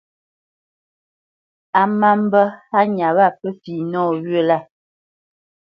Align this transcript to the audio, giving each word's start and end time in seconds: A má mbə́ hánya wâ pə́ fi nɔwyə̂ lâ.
A 1.79 1.81
má 1.99 2.09
mbə́ 2.23 2.45
hánya 2.71 3.07
wâ 3.17 3.25
pə́ 3.39 3.49
fi 3.61 3.73
nɔwyə̂ 3.91 4.41
lâ. 4.49 4.57